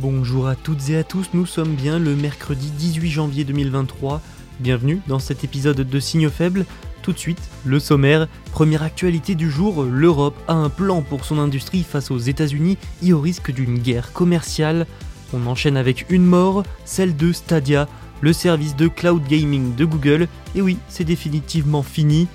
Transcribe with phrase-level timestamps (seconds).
[0.00, 4.20] Bonjour à toutes et à tous, nous sommes bien le mercredi 18 janvier 2023.
[4.58, 6.66] Bienvenue dans cet épisode de Signaux faibles.
[7.02, 8.26] Tout de suite, le sommaire.
[8.50, 13.12] Première actualité du jour, l'Europe a un plan pour son industrie face aux États-Unis et
[13.12, 14.88] au risque d'une guerre commerciale.
[15.32, 17.88] On enchaîne avec une mort, celle de Stadia,
[18.20, 20.26] le service de cloud gaming de Google.
[20.56, 22.26] Et oui, c'est définitivement fini.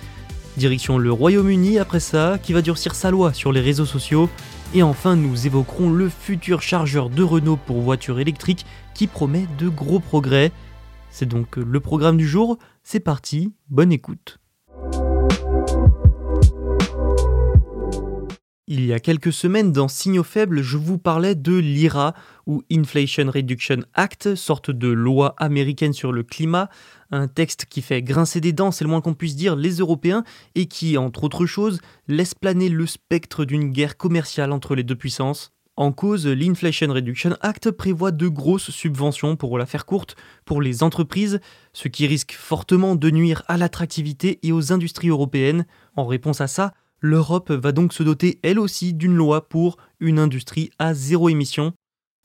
[0.60, 4.30] Direction le Royaume-Uni après ça, qui va durcir sa loi sur les réseaux sociaux.
[4.74, 9.70] Et enfin, nous évoquerons le futur chargeur de Renault pour voitures électriques qui promet de
[9.70, 10.52] gros progrès.
[11.10, 12.60] C'est donc le programme du jour.
[12.84, 14.40] C'est parti, bonne écoute.
[18.72, 22.14] Il y a quelques semaines, dans Signaux faibles, je vous parlais de l'IRA,
[22.46, 26.70] ou Inflation Reduction Act, sorte de loi américaine sur le climat,
[27.10, 30.24] un texte qui fait grincer des dents, c'est le moins qu'on puisse dire, les Européens,
[30.54, 34.96] et qui, entre autres choses, laisse planer le spectre d'une guerre commerciale entre les deux
[34.96, 35.52] puissances.
[35.76, 40.84] En cause, l'Inflation Reduction Act prévoit de grosses subventions, pour la faire courte, pour les
[40.84, 41.40] entreprises,
[41.74, 45.66] ce qui risque fortement de nuire à l'attractivité et aux industries européennes.
[45.96, 50.20] En réponse à ça, l'Europe va donc se doter elle aussi d'une loi pour une
[50.20, 51.74] industrie à zéro émission.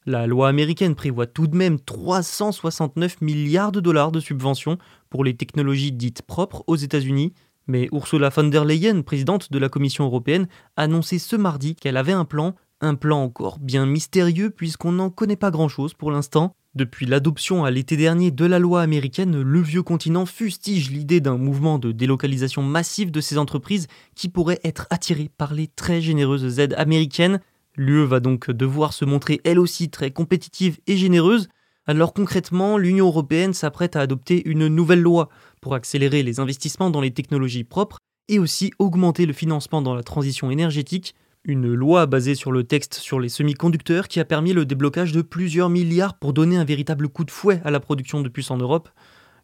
[0.06, 5.34] La loi américaine prévoit tout de même 369 milliards de dollars de subventions pour les
[5.34, 7.32] technologies dites propres aux États-Unis,
[7.66, 11.96] mais Ursula von der Leyen, présidente de la Commission européenne, a annoncé ce mardi qu'elle
[11.96, 16.54] avait un plan, un plan encore bien mystérieux puisqu'on n'en connaît pas grand-chose pour l'instant.
[16.74, 21.38] Depuis l'adoption à l'été dernier de la loi américaine, le vieux continent fustige l'idée d'un
[21.38, 26.58] mouvement de délocalisation massive de ces entreprises qui pourraient être attirées par les très généreuses
[26.58, 27.38] aides américaines.
[27.76, 31.48] L'UE va donc devoir se montrer elle aussi très compétitive et généreuse.
[31.86, 35.28] Alors concrètement, l'Union européenne s'apprête à adopter une nouvelle loi
[35.60, 40.02] pour accélérer les investissements dans les technologies propres et aussi augmenter le financement dans la
[40.02, 44.64] transition énergétique une loi basée sur le texte sur les semi-conducteurs qui a permis le
[44.64, 48.28] déblocage de plusieurs milliards pour donner un véritable coup de fouet à la production de
[48.28, 48.88] puces en Europe.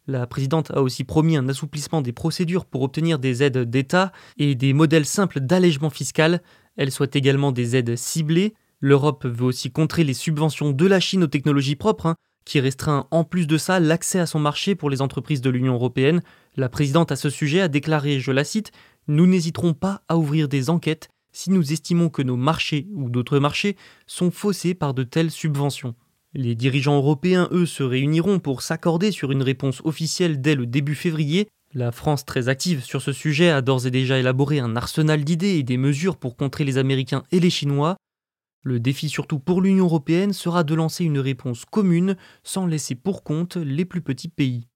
[0.07, 4.55] La présidente a aussi promis un assouplissement des procédures pour obtenir des aides d'État et
[4.55, 6.41] des modèles simples d'allègement fiscal.
[6.75, 8.55] Elle souhaite également des aides ciblées.
[8.79, 13.05] L'Europe veut aussi contrer les subventions de la Chine aux technologies propres, hein, qui restreint
[13.11, 16.23] en plus de ça l'accès à son marché pour les entreprises de l'Union européenne.
[16.57, 18.71] La présidente à ce sujet a déclaré, je la cite,
[19.07, 23.39] Nous n'hésiterons pas à ouvrir des enquêtes si nous estimons que nos marchés ou d'autres
[23.39, 23.75] marchés
[24.07, 25.95] sont faussés par de telles subventions.
[26.33, 30.95] Les dirigeants européens, eux, se réuniront pour s'accorder sur une réponse officielle dès le début
[30.95, 31.49] février.
[31.73, 35.57] La France, très active sur ce sujet, a d'ores et déjà élaboré un arsenal d'idées
[35.57, 37.97] et des mesures pour contrer les Américains et les Chinois.
[38.63, 43.23] Le défi surtout pour l'Union européenne sera de lancer une réponse commune sans laisser pour
[43.23, 44.67] compte les plus petits pays.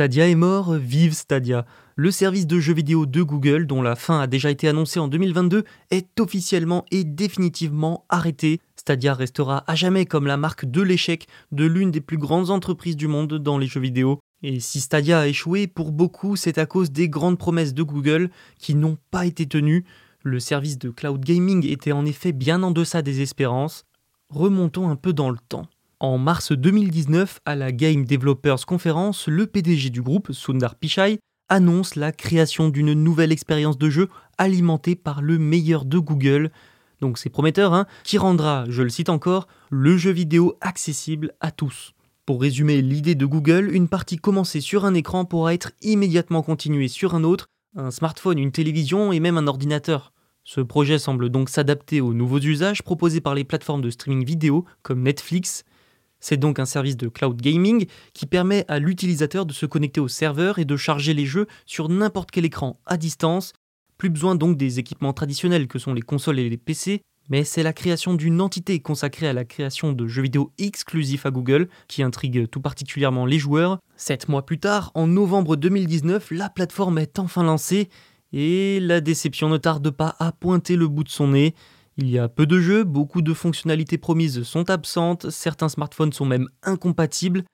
[0.00, 1.66] Stadia est mort, vive Stadia.
[1.94, 5.08] Le service de jeux vidéo de Google, dont la fin a déjà été annoncée en
[5.08, 8.62] 2022, est officiellement et définitivement arrêté.
[8.76, 12.96] Stadia restera à jamais comme la marque de l'échec de l'une des plus grandes entreprises
[12.96, 14.20] du monde dans les jeux vidéo.
[14.42, 18.30] Et si Stadia a échoué, pour beaucoup, c'est à cause des grandes promesses de Google
[18.58, 19.84] qui n'ont pas été tenues.
[20.22, 23.84] Le service de cloud gaming était en effet bien en deçà des espérances.
[24.30, 25.68] Remontons un peu dans le temps.
[26.02, 31.18] En mars 2019, à la Game Developers Conference, le PDG du groupe, Sundar Pichai,
[31.50, 36.52] annonce la création d'une nouvelle expérience de jeu alimentée par le meilleur de Google.
[37.02, 41.50] Donc c'est prometteur, hein, qui rendra, je le cite encore, le jeu vidéo accessible à
[41.50, 41.92] tous.
[42.24, 46.88] Pour résumer l'idée de Google, une partie commencée sur un écran pourra être immédiatement continuée
[46.88, 50.14] sur un autre, un smartphone, une télévision et même un ordinateur.
[50.44, 54.64] Ce projet semble donc s'adapter aux nouveaux usages proposés par les plateformes de streaming vidéo
[54.82, 55.64] comme Netflix,
[56.20, 60.08] c'est donc un service de cloud gaming qui permet à l'utilisateur de se connecter au
[60.08, 63.52] serveur et de charger les jeux sur n'importe quel écran à distance.
[63.98, 67.62] Plus besoin donc des équipements traditionnels que sont les consoles et les PC, mais c'est
[67.62, 72.02] la création d'une entité consacrée à la création de jeux vidéo exclusifs à Google qui
[72.02, 73.78] intrigue tout particulièrement les joueurs.
[73.96, 77.88] Sept mois plus tard, en novembre 2019, la plateforme est enfin lancée
[78.32, 81.54] et la déception ne tarde pas à pointer le bout de son nez.
[82.02, 86.24] Il y a peu de jeux, beaucoup de fonctionnalités promises sont absentes, certains smartphones sont
[86.24, 87.44] même incompatibles.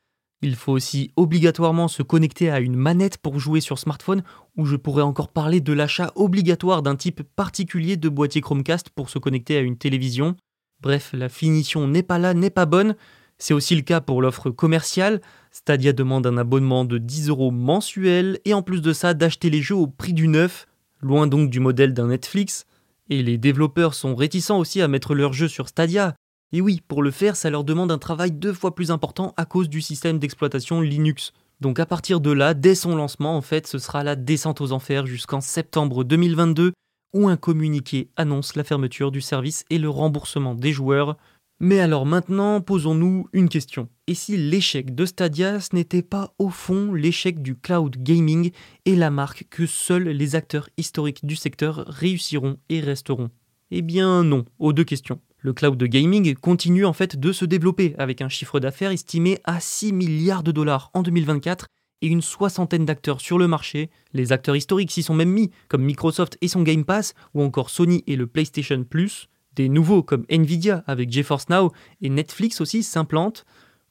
[0.41, 4.23] Il faut aussi obligatoirement se connecter à une manette pour jouer sur smartphone,
[4.57, 9.11] ou je pourrais encore parler de l'achat obligatoire d'un type particulier de boîtier Chromecast pour
[9.11, 10.37] se connecter à une télévision.
[10.81, 12.95] Bref, la finition n'est pas là, n'est pas bonne.
[13.39, 15.23] C'est aussi le cas pour l'offre commerciale.
[15.51, 19.61] Stadia demande un abonnement de 10 euros mensuel et en plus de ça d'acheter les
[19.61, 20.69] jeux au prix du neuf,
[21.01, 22.65] loin donc du modèle d'un Netflix.
[23.09, 26.15] Et les développeurs sont réticents aussi à mettre leurs jeux sur Stadia.
[26.53, 29.45] Et oui, pour le faire, ça leur demande un travail deux fois plus important à
[29.45, 31.33] cause du système d'exploitation Linux.
[31.61, 34.73] Donc à partir de là, dès son lancement, en fait, ce sera la descente aux
[34.73, 36.73] enfers jusqu'en septembre 2022,
[37.15, 41.17] où un communiqué annonce la fermeture du service et le remboursement des joueurs.
[41.59, 43.89] Mais alors maintenant, posons-nous une question.
[44.07, 48.51] Et si l'échec de Stadia, n'était pas au fond l'échec du cloud gaming
[48.85, 53.31] et la marque que seuls les acteurs historiques du secteur réussiront et resteront?
[53.71, 55.21] Eh bien non, aux deux questions.
[55.39, 59.59] Le cloud gaming continue en fait de se développer avec un chiffre d'affaires estimé à
[59.59, 61.69] 6 milliards de dollars en 2024
[62.03, 63.89] et une soixantaine d'acteurs sur le marché.
[64.13, 67.71] Les acteurs historiques s'y sont même mis, comme Microsoft et son Game Pass, ou encore
[67.71, 69.29] Sony et le PlayStation Plus.
[69.57, 71.73] Des nouveaux comme Nvidia avec GeForce Now
[72.03, 73.47] et Netflix aussi s'implantent.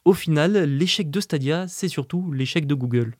[0.05, 3.15] Au final, l'échec de Stadia, c'est surtout l'échec de Google.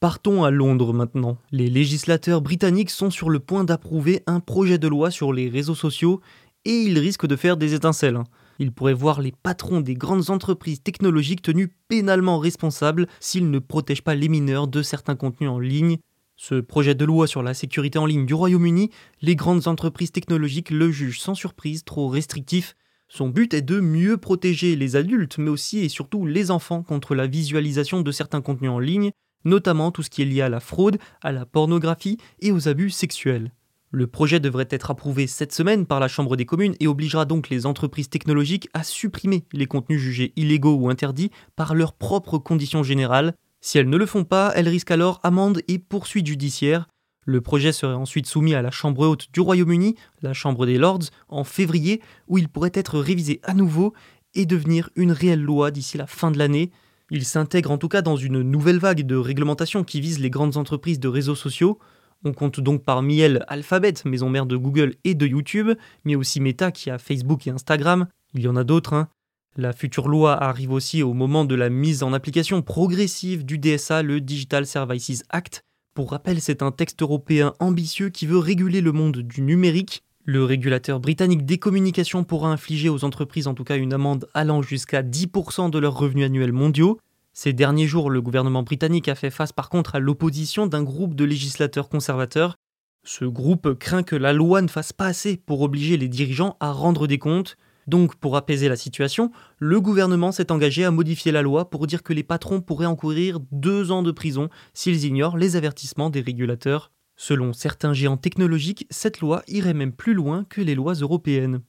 [0.00, 1.38] Partons à Londres maintenant.
[1.52, 5.76] Les législateurs britanniques sont sur le point d'approuver un projet de loi sur les réseaux
[5.76, 6.20] sociaux
[6.64, 8.18] et ils risquent de faire des étincelles.
[8.58, 14.02] Ils pourraient voir les patrons des grandes entreprises technologiques tenus pénalement responsables s'ils ne protègent
[14.02, 15.98] pas les mineurs de certains contenus en ligne.
[16.40, 18.90] Ce projet de loi sur la sécurité en ligne du Royaume-Uni,
[19.22, 22.76] les grandes entreprises technologiques le jugent sans surprise trop restrictif.
[23.08, 27.16] Son but est de mieux protéger les adultes, mais aussi et surtout les enfants contre
[27.16, 29.10] la visualisation de certains contenus en ligne,
[29.44, 32.90] notamment tout ce qui est lié à la fraude, à la pornographie et aux abus
[32.90, 33.52] sexuels.
[33.90, 37.48] Le projet devrait être approuvé cette semaine par la Chambre des communes et obligera donc
[37.48, 42.84] les entreprises technologiques à supprimer les contenus jugés illégaux ou interdits par leurs propres conditions
[42.84, 46.88] générales, si elles ne le font pas, elles risquent alors amende et poursuite judiciaire.
[47.24, 51.10] Le projet serait ensuite soumis à la Chambre haute du Royaume-Uni, la Chambre des Lords,
[51.28, 53.92] en février, où il pourrait être révisé à nouveau
[54.34, 56.70] et devenir une réelle loi d'ici la fin de l'année.
[57.10, 60.56] Il s'intègre en tout cas dans une nouvelle vague de réglementation qui vise les grandes
[60.56, 61.78] entreprises de réseaux sociaux.
[62.24, 65.70] On compte donc parmi elles Alphabet, maison mère de Google et de YouTube,
[66.04, 68.06] mais aussi Meta qui a Facebook et Instagram.
[68.34, 69.08] Il y en a d'autres, hein.
[69.56, 74.02] La future loi arrive aussi au moment de la mise en application progressive du DSA,
[74.02, 75.62] le Digital Services Act.
[75.94, 80.04] Pour rappel, c'est un texte européen ambitieux qui veut réguler le monde du numérique.
[80.24, 84.62] Le régulateur britannique des communications pourra infliger aux entreprises en tout cas une amende allant
[84.62, 87.00] jusqu'à 10% de leurs revenus annuels mondiaux.
[87.32, 91.14] Ces derniers jours, le gouvernement britannique a fait face par contre à l'opposition d'un groupe
[91.14, 92.56] de législateurs conservateurs.
[93.04, 96.72] Ce groupe craint que la loi ne fasse pas assez pour obliger les dirigeants à
[96.72, 97.56] rendre des comptes.
[97.88, 102.02] Donc, pour apaiser la situation, le gouvernement s'est engagé à modifier la loi pour dire
[102.02, 106.92] que les patrons pourraient encourir deux ans de prison s'ils ignorent les avertissements des régulateurs.
[107.16, 111.62] Selon certains géants technologiques, cette loi irait même plus loin que les lois européennes.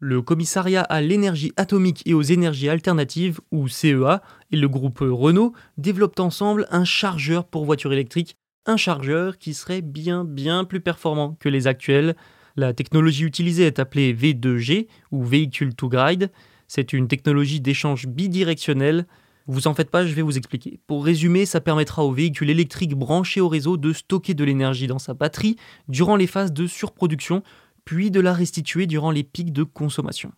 [0.00, 5.52] Le commissariat à l'énergie atomique et aux énergies alternatives, ou CEA, et le groupe Renault
[5.78, 11.48] développent ensemble un chargeur pour voitures électriques un chargeur qui serait bien plus performant que
[11.48, 12.16] les actuels.
[12.56, 16.30] La technologie utilisée est appelée V2G ou Vehicle to Grid.
[16.68, 19.06] C'est une technologie d'échange bidirectionnel.
[19.46, 20.78] Vous en faites pas, je vais vous expliquer.
[20.86, 25.00] Pour résumer, ça permettra au véhicule électrique branché au réseau de stocker de l'énergie dans
[25.00, 25.56] sa batterie
[25.88, 27.42] durant les phases de surproduction,
[27.84, 30.32] puis de la restituer durant les pics de consommation.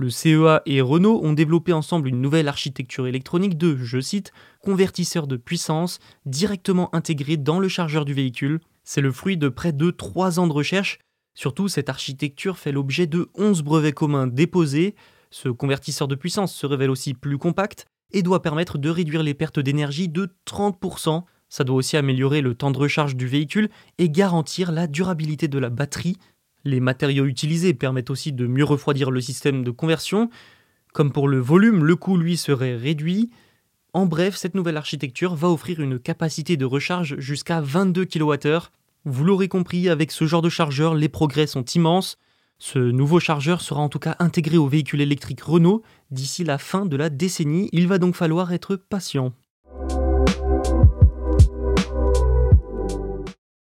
[0.00, 4.30] Le CEA et Renault ont développé ensemble une nouvelle architecture électronique de, je cite,
[4.62, 8.60] convertisseurs de puissance directement intégrés dans le chargeur du véhicule.
[8.84, 11.00] C'est le fruit de près de 3 ans de recherche.
[11.34, 14.94] Surtout, cette architecture fait l'objet de 11 brevets communs déposés.
[15.30, 19.34] Ce convertisseur de puissance se révèle aussi plus compact et doit permettre de réduire les
[19.34, 21.24] pertes d'énergie de 30%.
[21.48, 25.58] Ça doit aussi améliorer le temps de recharge du véhicule et garantir la durabilité de
[25.58, 26.18] la batterie
[26.64, 30.30] les matériaux utilisés permettent aussi de mieux refroidir le système de conversion.
[30.92, 33.30] Comme pour le volume, le coût lui serait réduit.
[33.92, 38.58] En bref, cette nouvelle architecture va offrir une capacité de recharge jusqu'à 22 kWh.
[39.04, 42.18] Vous l'aurez compris, avec ce genre de chargeur, les progrès sont immenses.
[42.58, 46.86] Ce nouveau chargeur sera en tout cas intégré au véhicule électrique Renault d'ici la fin
[46.86, 47.68] de la décennie.
[47.72, 49.32] Il va donc falloir être patient.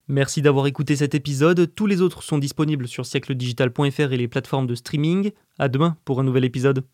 [0.08, 1.74] Merci d'avoir écouté cet épisode.
[1.74, 5.32] Tous les autres sont disponibles sur siècledigital.fr et les plateformes de streaming.
[5.58, 6.86] À demain pour un nouvel épisode.